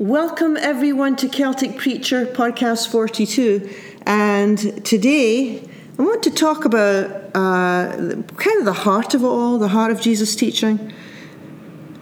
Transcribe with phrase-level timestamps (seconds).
[0.00, 3.68] Welcome, everyone, to Celtic Preacher Podcast 42.
[4.06, 5.62] And today,
[5.98, 9.92] I want to talk about uh, kind of the heart of it all, the heart
[9.92, 10.94] of Jesus' teaching.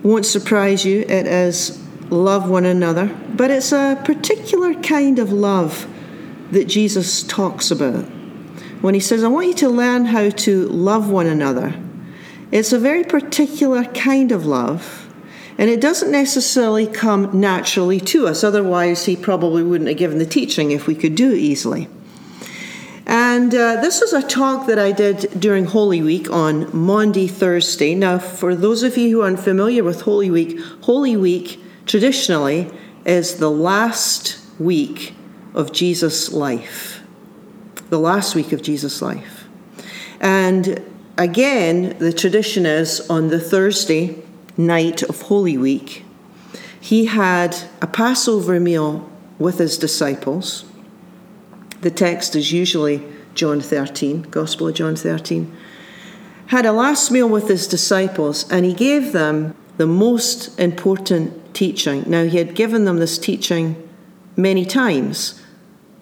[0.05, 5.89] Won't surprise you, it is love one another, but it's a particular kind of love
[6.53, 8.05] that Jesus talks about.
[8.81, 11.75] When he says, I want you to learn how to love one another,
[12.53, 15.08] it's a very particular kind of love
[15.59, 20.27] and it doesn't necessarily come naturally to us, otherwise, he probably wouldn't have given the
[20.27, 21.89] teaching if we could do it easily.
[23.07, 27.95] And uh, this was a talk that I did during Holy Week on Maundy Thursday.
[27.97, 32.71] Now, for those of you who aren't familiar with Holy Week, Holy Week traditionally
[33.05, 35.15] is the last week
[35.55, 37.03] of Jesus' life.
[37.89, 39.49] The last week of Jesus' life.
[40.21, 40.85] And
[41.17, 44.23] again, the tradition is on the Thursday
[44.59, 46.05] night of Holy Week,
[46.79, 50.65] he had a Passover meal with his disciples.
[51.81, 53.03] The text is usually
[53.35, 55.57] John 13, Gospel of John 13.
[56.47, 62.03] Had a last meal with his disciples, and he gave them the most important teaching.
[62.07, 63.89] Now, he had given them this teaching
[64.37, 65.41] many times,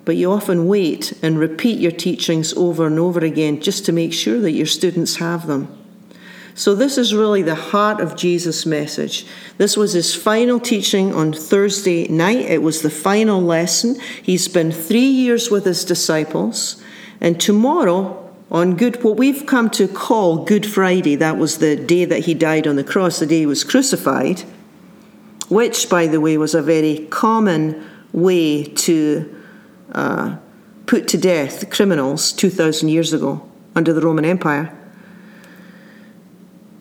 [0.06, 4.14] but you often wait and repeat your teachings over and over again just to make
[4.14, 5.85] sure that your students have them.
[6.58, 9.26] So, this is really the heart of Jesus' message.
[9.58, 12.46] This was his final teaching on Thursday night.
[12.46, 14.00] It was the final lesson.
[14.22, 16.82] He's been three years with his disciples.
[17.20, 22.06] And tomorrow, on Good, what we've come to call Good Friday, that was the day
[22.06, 24.40] that he died on the cross, the day he was crucified,
[25.50, 29.44] which, by the way, was a very common way to
[29.92, 30.36] uh,
[30.86, 34.72] put to death criminals 2,000 years ago under the Roman Empire.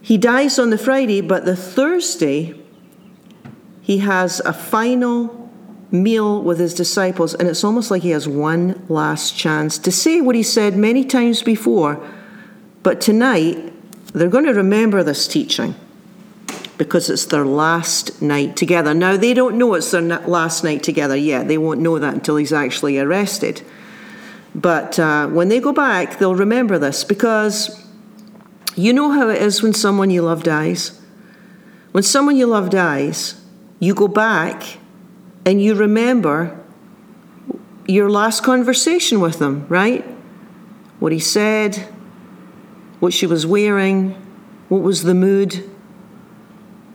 [0.06, 2.54] He dies on the Friday, but the Thursday,
[3.82, 5.50] he has a final
[5.90, 10.22] meal with his disciples, and it's almost like he has one last chance to say
[10.22, 12.08] what he said many times before.
[12.84, 13.74] But tonight,
[14.14, 15.74] they're going to remember this teaching
[16.78, 18.94] because it's their last night together.
[18.94, 21.48] Now, they don't know it's their last night together yet.
[21.48, 23.64] They won't know that until he's actually arrested.
[24.54, 27.85] But uh, when they go back, they'll remember this because
[28.76, 31.00] you know how it is when someone you love dies?
[31.92, 33.42] When someone you love dies,
[33.80, 34.80] you go back
[35.46, 36.60] and you remember
[37.88, 40.04] your last conversation with them, right?
[41.00, 41.76] What he said,
[43.00, 44.12] what she was wearing,
[44.70, 45.70] what was the mood,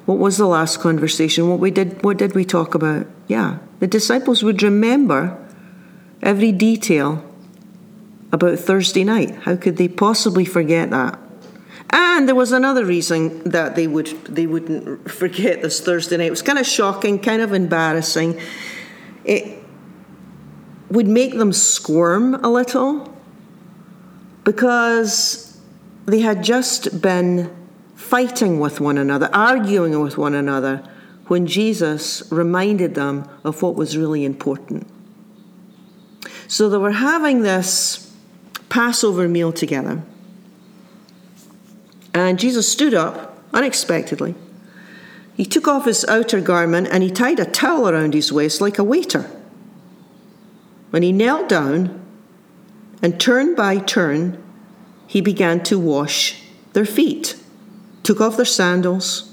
[0.06, 3.06] what was the last conversation, what we did what did we talk about?
[3.28, 3.58] Yeah.
[3.78, 5.38] The disciples would remember
[6.20, 7.24] every detail
[8.32, 9.30] about Thursday night.
[9.42, 11.19] How could they possibly forget that?
[11.92, 16.26] And there was another reason that they would they wouldn't forget this Thursday night.
[16.26, 18.40] It was kind of shocking, kind of embarrassing.
[19.24, 19.62] It
[20.90, 23.12] would make them squirm a little
[24.44, 25.58] because
[26.06, 27.54] they had just been
[27.94, 30.82] fighting with one another, arguing with one another,
[31.26, 34.86] when Jesus reminded them of what was really important.
[36.48, 38.12] So they were having this
[38.68, 40.02] Passover meal together.
[42.14, 44.34] And Jesus stood up unexpectedly.
[45.34, 48.78] He took off his outer garment and he tied a towel around his waist like
[48.78, 49.30] a waiter.
[50.90, 51.98] When he knelt down
[53.00, 54.42] and turn by turn,
[55.06, 57.36] he began to wash their feet,
[58.02, 59.32] took off their sandals.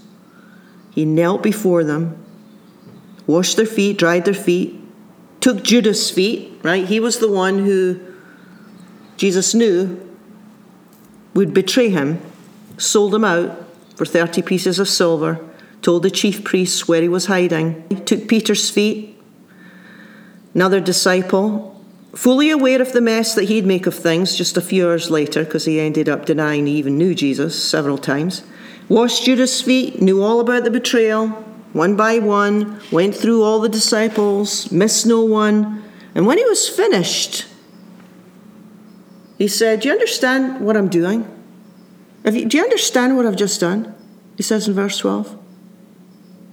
[0.92, 2.24] He knelt before them,
[3.26, 4.80] washed their feet, dried their feet,
[5.42, 6.86] took Judas' feet, right?
[6.86, 8.00] He was the one who
[9.18, 10.04] Jesus knew
[11.34, 12.22] would betray him
[12.78, 13.66] sold him out
[13.96, 15.40] for 30 pieces of silver,
[15.82, 19.20] told the chief priests where he was hiding, he took Peter's feet.
[20.54, 21.84] Another disciple,
[22.16, 25.44] fully aware of the mess that he'd make of things just a few hours later,
[25.44, 28.44] because he ended up denying he even knew Jesus several times,
[28.90, 31.28] washed Judas' feet, knew all about the betrayal,
[31.74, 35.84] one by one, went through all the disciples, missed no one.
[36.16, 37.46] And when he was finished,
[39.38, 41.37] he said, Do you understand what I'm doing?
[42.26, 43.96] You, do you understand what I've just done?
[44.36, 45.38] He says in verse 12.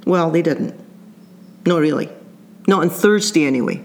[0.06, 0.74] Well, they didn't.
[1.66, 2.10] Not really.
[2.66, 3.82] Not on Thursday, anyway.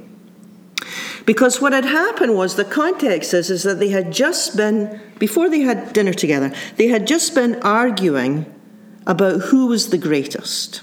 [1.26, 5.50] Because what had happened was the context is, is that they had just been, before
[5.50, 8.46] they had dinner together, they had just been arguing
[9.06, 10.82] about who was the greatest.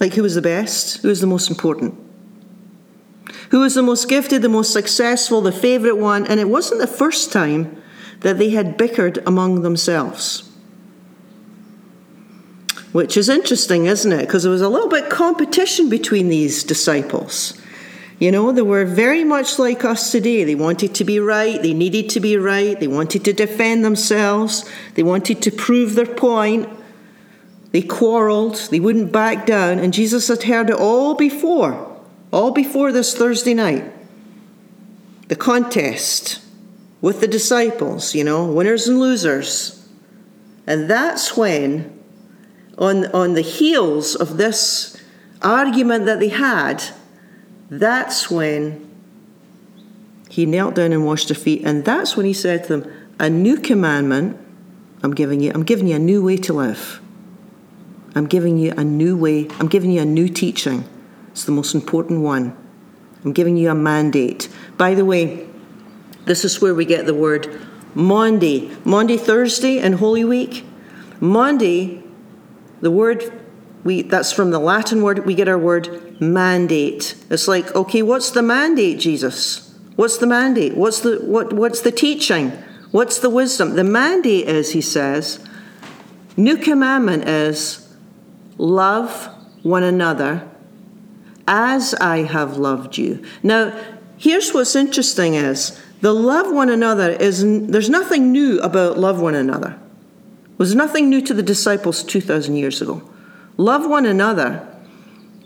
[0.00, 1.94] Like who was the best, who was the most important.
[3.50, 6.26] Who was the most gifted, the most successful, the favourite one.
[6.26, 7.81] And it wasn't the first time
[8.22, 10.48] that they had bickered among themselves.
[12.92, 14.26] which is interesting, isn't it?
[14.26, 17.58] Because there was a little bit competition between these disciples.
[18.18, 20.44] You know, they were very much like us today.
[20.44, 24.70] They wanted to be right, they needed to be right, they wanted to defend themselves,
[24.94, 26.68] they wanted to prove their point.
[27.72, 31.98] They quarreled, they wouldn't back down, and Jesus had heard it all before,
[32.30, 33.90] all before this Thursday night.
[35.28, 36.40] The contest
[37.02, 39.86] with the disciples, you know, winners and losers.
[40.66, 42.00] And that's when,
[42.78, 44.96] on, on the heels of this
[45.42, 46.82] argument that they had,
[47.68, 48.88] that's when
[50.30, 51.62] he knelt down and washed their feet.
[51.66, 54.38] And that's when he said to them, A new commandment
[55.02, 55.50] I'm giving you.
[55.52, 57.00] I'm giving you a new way to live.
[58.14, 59.48] I'm giving you a new way.
[59.58, 60.84] I'm giving you a new teaching.
[61.32, 62.56] It's the most important one.
[63.24, 64.48] I'm giving you a mandate.
[64.76, 65.48] By the way,
[66.24, 68.74] this is where we get the word Maundy.
[68.84, 70.64] Maundy, Thursday, and Holy Week.
[71.20, 72.02] Maundy,
[72.80, 73.40] the word
[73.84, 77.16] we that's from the Latin word we get our word mandate.
[77.30, 79.76] It's like, okay, what's the mandate, Jesus?
[79.96, 80.76] What's the mandate?
[80.76, 82.50] What's the what what's the teaching?
[82.92, 83.74] What's the wisdom?
[83.74, 85.44] The mandate is, he says,
[86.36, 87.88] new commandment is
[88.58, 89.28] love
[89.62, 90.48] one another
[91.48, 93.24] as I have loved you.
[93.42, 93.76] Now,
[94.18, 99.36] here's what's interesting is the love one another is there's nothing new about love one
[99.36, 99.78] another.
[100.58, 103.08] Was nothing new to the disciples 2000 years ago.
[103.56, 104.68] Love one another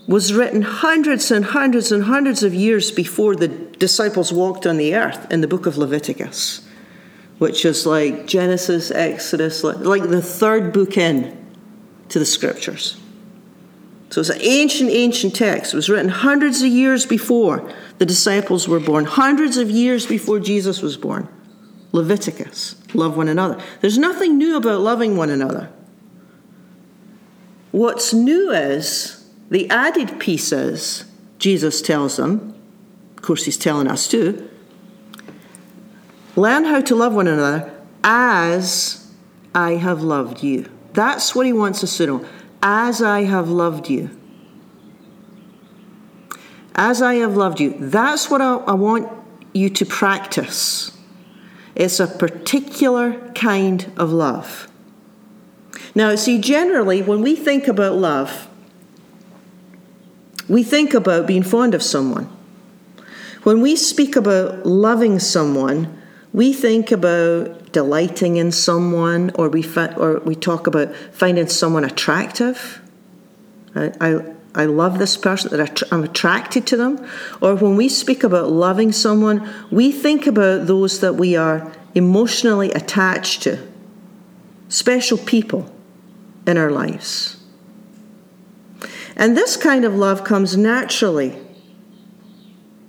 [0.09, 4.95] was written hundreds and hundreds and hundreds of years before the disciples walked on the
[4.95, 6.67] earth in the book of Leviticus,
[7.37, 11.37] which is like Genesis, Exodus, like the third book in
[12.09, 12.99] to the scriptures.
[14.11, 15.73] So it's an ancient, ancient text.
[15.73, 20.39] It was written hundreds of years before the disciples were born, hundreds of years before
[20.39, 21.29] Jesus was born.
[21.93, 23.61] Leviticus, love one another.
[23.81, 25.71] There's nothing new about loving one another.
[27.73, 31.05] What's new is the added pieces,
[31.39, 32.55] Jesus tells them,
[33.17, 34.49] of course, he's telling us too,
[36.37, 37.73] learn how to love one another
[38.05, 39.11] as
[39.55, 40.71] I have loved you.
[40.93, 42.27] That's what he wants us to know.
[42.63, 44.11] As I have loved you.
[46.75, 47.75] As I have loved you.
[47.79, 49.11] That's what I, I want
[49.53, 50.97] you to practice.
[51.75, 54.69] It's a particular kind of love.
[55.95, 58.49] Now, see, generally, when we think about love,
[60.49, 62.31] we think about being fond of someone.
[63.43, 65.96] When we speak about loving someone,
[66.37, 71.83] we think about delighting in someone, or we fa- or we talk about finding someone
[71.83, 72.83] attractive.
[73.75, 77.09] I, I, I love this person, that I'm attracted to them.
[77.41, 82.71] Or when we speak about loving someone, we think about those that we are emotionally
[82.73, 83.67] attached to,
[84.69, 85.75] special people
[86.47, 87.43] in our lives.
[89.17, 91.35] And this kind of love comes naturally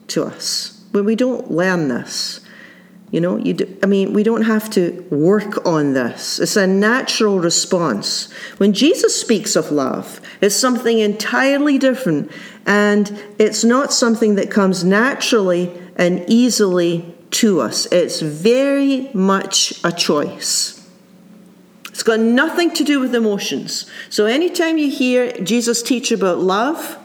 [0.07, 2.41] to us when we don't learn this.
[3.09, 6.39] You know, you do, I mean, we don't have to work on this.
[6.39, 8.30] It's a natural response.
[8.57, 12.30] When Jesus speaks of love, it's something entirely different,
[12.65, 17.86] and it's not something that comes naturally and easily to us.
[17.94, 20.86] It's very much a choice.
[21.89, 23.89] It's got nothing to do with emotions.
[24.09, 27.00] So anytime you hear Jesus teach about love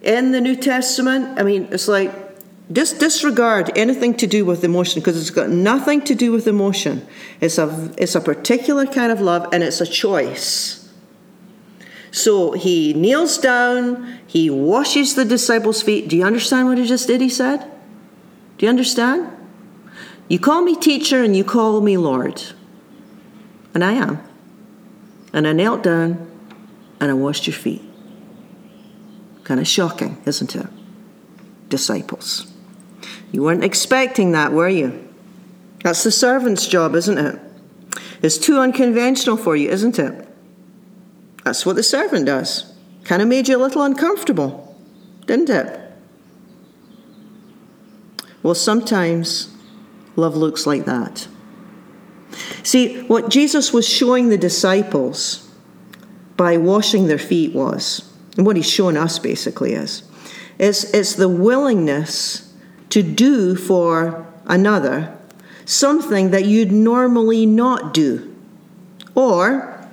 [0.00, 2.27] in the New Testament, I mean, it's like
[2.70, 7.06] just disregard anything to do with emotion because it's got nothing to do with emotion.
[7.40, 10.78] It's a it's a particular kind of love and it's a choice.
[12.10, 16.08] So he kneels down, he washes the disciples' feet.
[16.08, 17.20] Do you understand what he just did?
[17.20, 17.70] He said,
[18.56, 19.30] Do you understand?
[20.28, 22.42] You call me teacher and you call me Lord.
[23.74, 24.22] And I am.
[25.32, 26.30] And I knelt down
[27.00, 27.82] and I washed your feet.
[29.44, 30.66] Kind of shocking, isn't it?
[31.68, 32.52] Disciples.
[33.32, 35.08] You weren't expecting that, were you?
[35.84, 37.38] That's the servant's job, isn't it?
[38.22, 40.28] It's too unconventional for you, isn't it?
[41.44, 42.72] That's what the servant does.
[43.04, 44.76] Kind of made you a little uncomfortable,
[45.26, 45.80] didn't it?
[48.42, 49.54] Well, sometimes
[50.16, 51.28] love looks like that.
[52.62, 55.50] See, what Jesus was showing the disciples
[56.36, 60.02] by washing their feet was, and what he's showing us basically is,
[60.58, 62.47] is it's the willingness
[62.90, 65.14] to do for another
[65.64, 68.34] something that you'd normally not do.
[69.14, 69.86] Or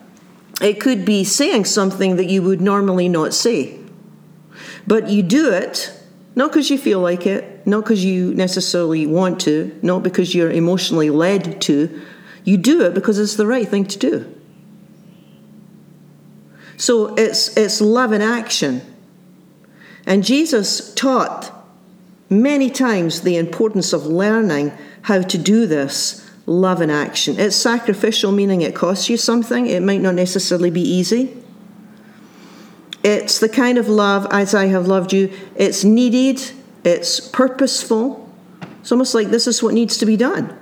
[0.62, 3.78] it could be saying something that you would normally not say.
[4.88, 5.92] But you do it
[6.36, 10.52] not because you feel like it, not because you necessarily want to, not because you're
[10.52, 12.02] emotionally led to,
[12.44, 14.32] you do it because it's the right thing to do.
[16.78, 18.82] So it's, it's love in action.
[20.06, 21.52] And Jesus taught
[22.30, 24.72] many times the importance of learning
[25.04, 27.40] how to do this love in action.
[27.40, 31.36] It's sacrificial, meaning it costs you something, it might not necessarily be easy.
[33.04, 36.42] It's the kind of love, as I have loved you, it's needed,
[36.84, 38.28] it's purposeful.
[38.82, 40.58] It's almost like this is what needs to be done.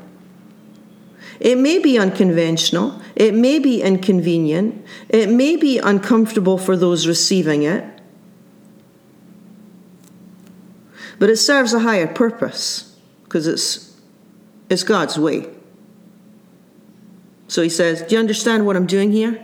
[1.39, 7.63] It may be unconventional, it may be inconvenient, it may be uncomfortable for those receiving
[7.63, 7.84] it,
[11.24, 13.96] but it serves a higher purpose because it's,
[14.70, 15.48] it's God's way.
[17.48, 19.32] So he says, Do you understand what I'm doing here?
[19.32, 19.39] Do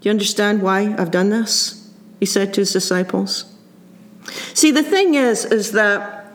[0.00, 1.92] you understand why I've done this?
[2.20, 3.54] He said to his disciples.
[4.54, 6.32] See, the thing is, is that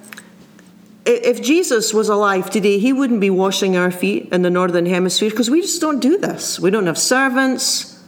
[1.04, 5.32] if Jesus was alive today, he wouldn't be washing our feet in the northern hemisphere
[5.32, 6.60] because we just don't do this.
[6.60, 8.04] We don't have servants.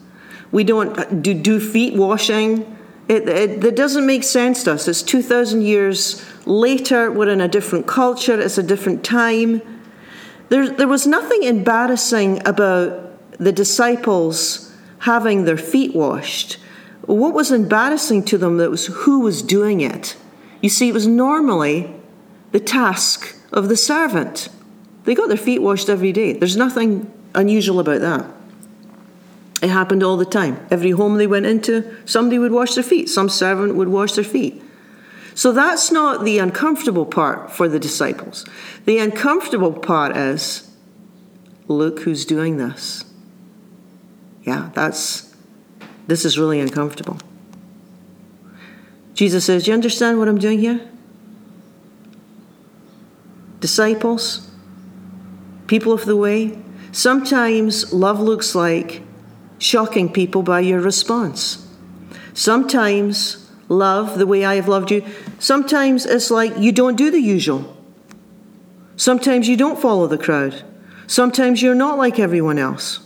[0.52, 2.78] We don't uh, do, do feet washing.
[3.10, 4.88] It, it, doesn't make sense to us.
[4.88, 7.12] It's 2,000 years later.
[7.12, 8.40] We're in a different culture.
[8.40, 9.64] It's a different time.
[10.50, 16.60] There, there was nothing embarrassing about the disciples having their feet washed.
[17.02, 20.16] What was embarrassing to them that was who was doing it.
[20.62, 21.92] You see, it was normally
[22.52, 24.50] the task of the servant.
[25.06, 26.34] They got their feet washed every day.
[26.34, 28.26] There's nothing unusual about that.
[29.62, 30.66] It happened all the time.
[30.72, 34.24] Every home they went into, somebody would wash their feet, some servant would wash their
[34.24, 34.62] feet.
[35.36, 38.46] So that's not the uncomfortable part for the disciples.
[38.86, 40.70] The uncomfortable part is
[41.68, 43.06] look who's doing this.
[44.44, 45.36] Yeah, that's
[46.08, 47.18] this is really uncomfortable.
[49.14, 50.90] Jesus says, you understand what I'm doing here?
[53.60, 54.50] disciples,
[55.68, 56.58] people of the way,
[56.92, 59.02] sometimes love looks like
[59.60, 61.68] shocking people by your response.
[62.34, 65.06] Sometimes love, the way I have loved you,
[65.38, 67.78] sometimes it's like you don't do the usual.
[68.96, 70.64] Sometimes you don't follow the crowd.
[71.08, 73.00] Sometimes you're not like everyone else.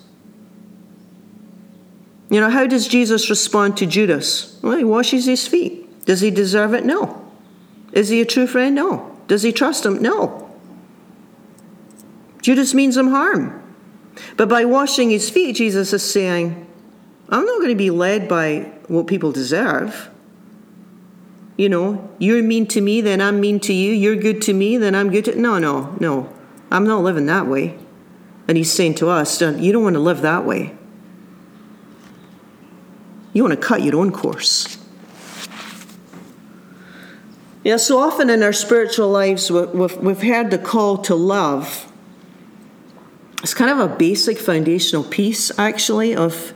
[2.30, 4.60] You know, how does Jesus respond to Judas?
[4.62, 6.06] Well, he washes his feet.
[6.06, 6.86] Does he deserve it?
[6.86, 7.32] No.
[7.92, 8.76] Is he a true friend?
[8.76, 9.16] No.
[9.28, 10.02] Does he trust him?
[10.02, 10.52] No.
[12.42, 13.63] Judas means him harm.
[14.38, 16.68] But by washing his feet, Jesus is saying,
[17.30, 20.10] I'm not going to be led by what people deserve.
[21.58, 23.94] You know, you're mean to me, then I'm mean to you.
[23.94, 25.40] You're good to me, then I'm good to.
[25.40, 26.34] No, no, no.
[26.72, 27.78] I'm not living that way.
[28.48, 30.76] And he's saying to us, you don't want to live that way.
[33.34, 34.78] You want to cut your own course.
[37.64, 41.92] Yeah, so often in our spiritual lives, we've, we've heard the call to love
[43.44, 46.54] it's kind of a basic foundational piece, actually, of,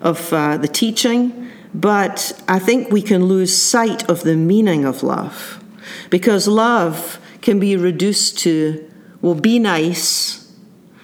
[0.00, 5.02] of uh, the teaching, but I think we can lose sight of the meaning of
[5.02, 5.62] love
[6.08, 8.90] because love can be reduced to,
[9.20, 10.50] well, be nice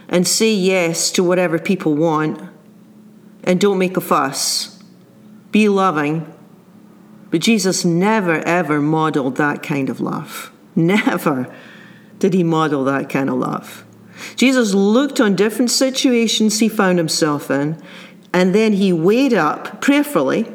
[0.09, 2.41] and say yes to whatever people want
[3.45, 4.83] and don't make a fuss.
[5.51, 6.33] Be loving.
[7.31, 10.51] But Jesus never, ever modeled that kind of love.
[10.75, 11.55] Never
[12.19, 13.85] did he model that kind of love.
[14.37, 17.81] Jesus looked on different situations he found himself in,
[18.33, 20.47] and then he weighed up prayerfully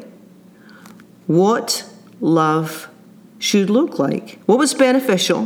[1.28, 1.88] what
[2.22, 2.90] love
[3.40, 4.40] should look like.
[4.46, 5.46] What was beneficial?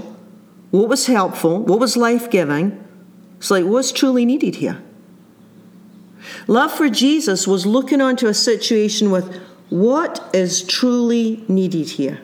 [0.72, 1.64] What was helpful?
[1.64, 2.86] What was life giving?
[3.38, 4.82] It's like, what's truly needed here?
[6.48, 12.20] Love for Jesus was looking onto a situation with what is truly needed here.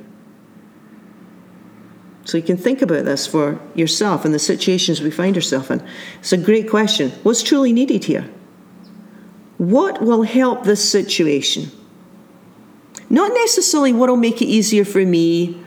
[2.26, 5.88] So you can think about this for yourself and the situations we find ourselves in.
[6.20, 7.12] It's a great question.
[7.22, 8.28] What's truly needed here?
[9.60, 11.72] What will help this situation?
[13.12, 15.64] Not necessarily what will make it easier for me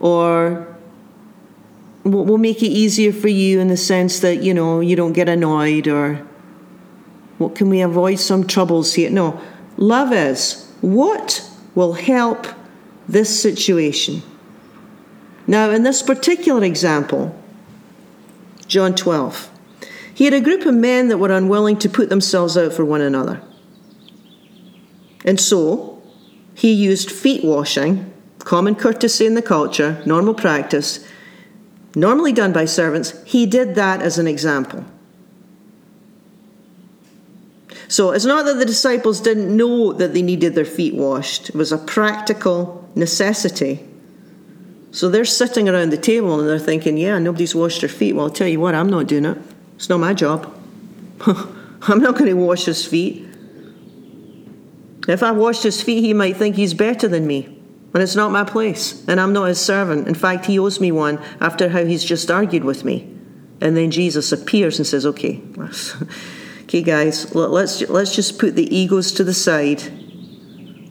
[0.00, 0.66] or
[2.02, 5.12] what will make it easier for you in the sense that, you know, you don't
[5.12, 6.16] get annoyed or
[7.38, 9.10] what can we avoid some troubles here?
[9.10, 9.40] No.
[9.76, 12.48] Love is what will help
[13.06, 14.22] this situation?
[15.50, 17.34] Now, in this particular example,
[18.68, 19.50] John 12,
[20.14, 23.00] he had a group of men that were unwilling to put themselves out for one
[23.00, 23.42] another.
[25.24, 26.00] And so,
[26.54, 31.04] he used feet washing, common courtesy in the culture, normal practice,
[31.96, 33.20] normally done by servants.
[33.24, 34.84] He did that as an example.
[37.88, 41.56] So it's not that the disciples didn't know that they needed their feet washed, it
[41.56, 43.89] was a practical necessity.
[44.92, 48.14] So they're sitting around the table and they're thinking, yeah, nobody's washed their feet.
[48.14, 49.38] Well, I'll tell you what, I'm not doing it.
[49.76, 50.52] It's not my job.
[51.26, 53.26] I'm not going to wash his feet.
[55.08, 57.46] If I washed his feet, he might think he's better than me.
[57.94, 59.06] And it's not my place.
[59.08, 60.06] And I'm not his servant.
[60.06, 63.02] In fact, he owes me one after how he's just argued with me.
[63.60, 65.42] And then Jesus appears and says, Okay,
[66.62, 69.82] okay, guys, let's, let's just put the egos to the side.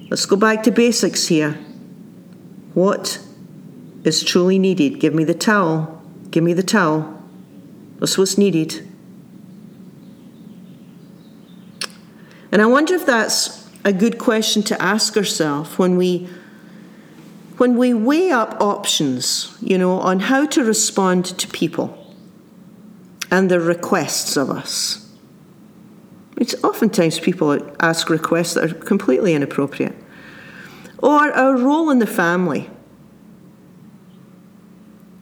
[0.09, 1.53] Let's go back to basics here.
[2.73, 3.19] What
[4.03, 4.99] is truly needed?
[4.99, 6.01] Give me the towel.
[6.31, 7.21] Give me the towel.
[7.99, 8.87] That's what's needed.
[12.51, 16.29] And I wonder if that's a good question to ask ourselves when we
[17.57, 22.15] when we weigh up options, you know, on how to respond to people
[23.29, 25.05] and their requests of us.
[26.37, 29.93] It's oftentimes people ask requests that are completely inappropriate.
[30.99, 32.69] Or our role in the family.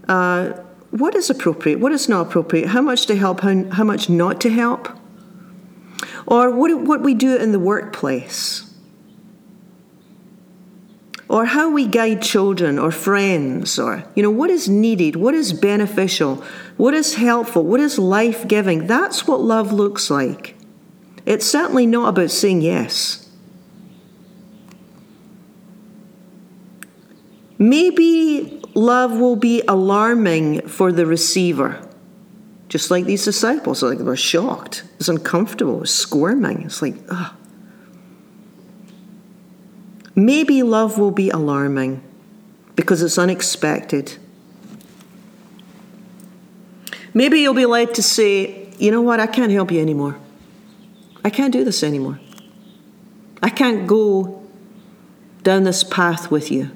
[0.08, 0.54] Uh,
[0.92, 1.80] what is appropriate?
[1.80, 2.70] What is not appropriate?
[2.70, 3.42] How much to help?
[3.42, 4.90] How, how much not to help?
[6.26, 8.64] Or what, what we do in the workplace.
[11.30, 15.52] Or how we guide children or friends, or, you know, what is needed, what is
[15.52, 16.36] beneficial,
[16.78, 18.88] what is helpful, what is life giving.
[18.88, 20.56] That's what love looks like.
[21.26, 23.30] It's certainly not about saying yes.
[27.58, 31.81] Maybe love will be alarming for the receiver.
[32.69, 34.84] Just like these disciples, like they were shocked.
[35.00, 36.62] It's uncomfortable, it's squirming.
[36.63, 37.34] It's like, ugh.
[40.15, 42.03] Maybe love will be alarming
[42.75, 44.17] because it's unexpected.
[47.13, 50.19] Maybe you'll be led to say, you know what, I can't help you anymore.
[51.25, 52.19] I can't do this anymore.
[53.41, 54.43] I can't go
[55.41, 56.72] down this path with you.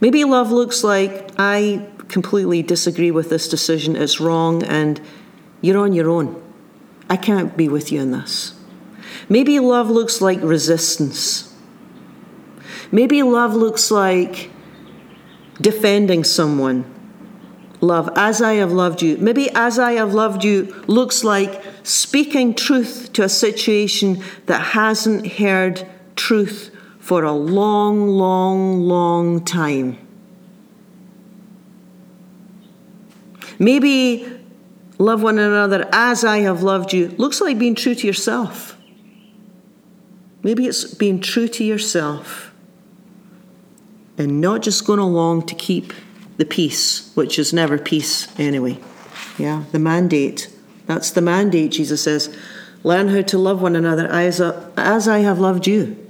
[0.00, 5.00] Maybe love looks like I completely disagree with this decision, it's wrong, and
[5.60, 6.42] you're on your own.
[7.08, 8.54] I can't be with you in this.
[9.28, 11.54] Maybe love looks like resistance.
[12.92, 14.50] Maybe love looks like
[15.60, 16.92] defending someone.
[17.80, 19.16] Love as I have loved you.
[19.18, 25.26] Maybe as I have loved you looks like speaking truth to a situation that hasn't
[25.34, 26.75] heard truth
[27.06, 29.96] for a long, long, long time.
[33.60, 34.26] Maybe
[34.98, 38.76] love one another as I have loved you looks like being true to yourself.
[40.42, 42.52] Maybe it's being true to yourself
[44.18, 45.92] and not just going along to keep
[46.38, 48.78] the peace, which is never peace anyway.
[49.38, 50.52] Yeah, the mandate.
[50.86, 52.36] That's the mandate, Jesus says.
[52.82, 56.05] Learn how to love one another as, a, as I have loved you.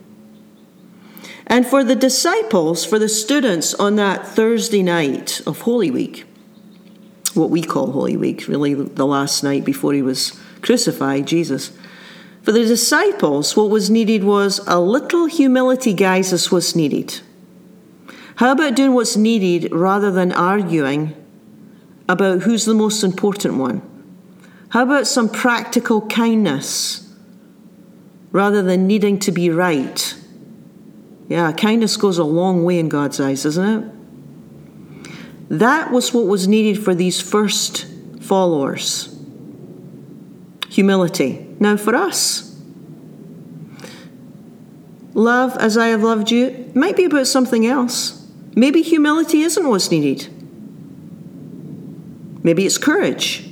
[1.47, 6.25] And for the disciples, for the students on that Thursday night of Holy Week,
[7.35, 11.71] what we call Holy Week, really the last night before he was crucified, Jesus.
[12.43, 17.21] For the disciples, what was needed was a little humility, guys, is what's needed.
[18.37, 21.15] How about doing what's needed rather than arguing
[22.09, 23.83] about who's the most important one?
[24.71, 27.15] How about some practical kindness
[28.33, 30.15] rather than needing to be right?
[31.29, 33.93] Yeah, kindness goes a long way in God's eyes, doesn't it?
[35.49, 37.87] That was what was needed for these first
[38.21, 39.13] followers
[40.69, 41.47] humility.
[41.59, 42.55] Now, for us,
[45.15, 48.29] love as I have loved you might be about something else.
[48.55, 50.29] Maybe humility isn't what's needed.
[52.45, 53.49] Maybe it's courage.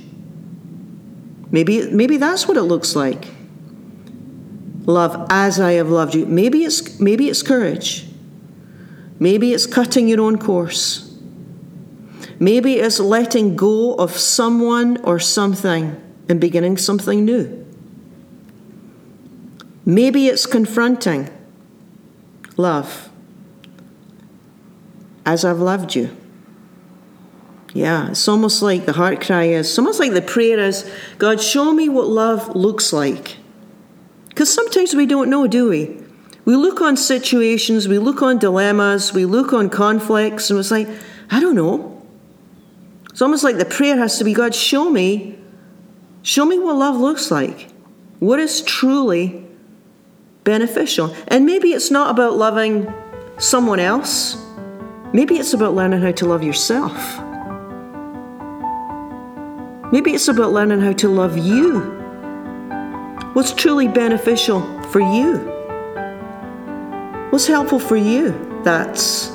[1.49, 3.25] Maybe, maybe that's what it looks like.
[4.85, 6.25] Love as I have loved you.
[6.25, 8.07] Maybe it's, maybe it's courage.
[9.19, 11.17] Maybe it's cutting your own course.
[12.39, 17.65] Maybe it's letting go of someone or something and beginning something new.
[19.85, 21.29] Maybe it's confronting
[22.57, 23.09] love
[25.25, 26.15] as I've loved you.
[27.73, 31.41] Yeah, it's almost like the heart cry is, it's almost like the prayer is, God,
[31.41, 33.37] show me what love looks like.
[34.35, 35.97] Because sometimes we don't know, do we?
[36.43, 40.89] We look on situations, we look on dilemmas, we look on conflicts, and it's like,
[41.31, 42.05] I don't know.
[43.11, 45.39] It's almost like the prayer has to be God, show me,
[46.21, 47.69] show me what love looks like.
[48.19, 49.47] What is truly
[50.43, 51.15] beneficial?
[51.29, 52.93] And maybe it's not about loving
[53.37, 54.35] someone else,
[55.13, 56.91] maybe it's about learning how to love yourself.
[59.93, 61.94] Maybe it's about learning how to love you.
[63.35, 65.39] What's truly beneficial for you?
[67.31, 68.61] What's helpful for you?
[68.63, 69.27] That's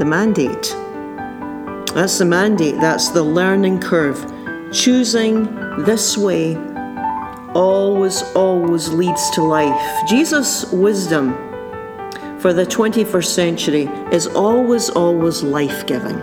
[0.00, 0.74] the mandate.
[1.94, 4.18] That's the mandate, that's the learning curve.
[4.72, 5.44] Choosing
[5.84, 6.56] this way
[7.54, 9.80] always, always leads to life.
[10.08, 11.32] Jesus' wisdom
[12.40, 16.18] for the 21st century is always, always life giving.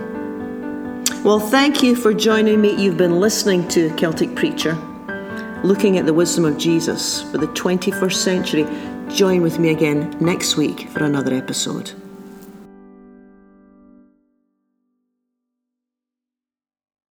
[1.22, 2.76] Well, thank you for joining me.
[2.76, 4.76] You've been listening to Celtic Preacher,
[5.64, 8.66] looking at the wisdom of Jesus for the 21st century.
[9.08, 11.92] Join with me again next week for another episode.